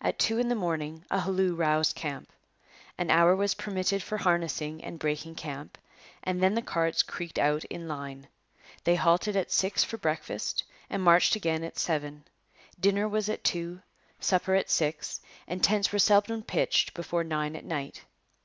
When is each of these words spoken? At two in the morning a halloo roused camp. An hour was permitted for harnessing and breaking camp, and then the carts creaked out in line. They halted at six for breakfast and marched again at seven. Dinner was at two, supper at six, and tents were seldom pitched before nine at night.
At 0.00 0.18
two 0.18 0.40
in 0.40 0.48
the 0.48 0.56
morning 0.56 1.04
a 1.12 1.20
halloo 1.20 1.54
roused 1.54 1.94
camp. 1.94 2.32
An 2.98 3.08
hour 3.08 3.36
was 3.36 3.54
permitted 3.54 4.02
for 4.02 4.18
harnessing 4.18 4.82
and 4.82 4.98
breaking 4.98 5.36
camp, 5.36 5.78
and 6.24 6.42
then 6.42 6.56
the 6.56 6.60
carts 6.62 7.04
creaked 7.04 7.38
out 7.38 7.64
in 7.66 7.86
line. 7.86 8.26
They 8.82 8.96
halted 8.96 9.36
at 9.36 9.52
six 9.52 9.84
for 9.84 9.96
breakfast 9.96 10.64
and 10.90 11.00
marched 11.04 11.36
again 11.36 11.62
at 11.62 11.78
seven. 11.78 12.24
Dinner 12.80 13.08
was 13.08 13.28
at 13.28 13.44
two, 13.44 13.80
supper 14.18 14.56
at 14.56 14.70
six, 14.70 15.20
and 15.46 15.62
tents 15.62 15.92
were 15.92 16.00
seldom 16.00 16.42
pitched 16.42 16.92
before 16.92 17.22
nine 17.22 17.54
at 17.54 17.64
night. 17.64 18.02